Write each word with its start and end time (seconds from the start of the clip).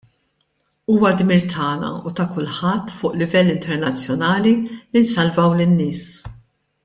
Huwa 0.93 1.09
dmir 1.19 1.43
tagħna 1.51 1.91
u 2.11 2.13
ta' 2.19 2.25
kulħadd 2.37 2.95
fuq 3.01 3.19
livell 3.23 3.53
internazzjonali 3.53 4.53
li 4.63 5.05
nsalvaw 5.05 5.55
lin-nies. 5.61 6.03